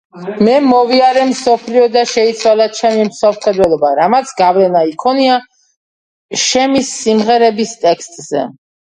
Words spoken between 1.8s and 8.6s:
და შეიცვალა ჩემი მსოფლმხედველობა, რამაც გავლენა იქონია შემის სიმღერების ტექსტზე.